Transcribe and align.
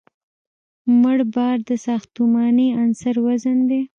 مړ 1.01 1.19
بار 1.35 1.57
د 1.69 1.71
ساختماني 1.85 2.67
عنصر 2.79 3.15
وزن 3.27 3.57
دی 3.69 3.81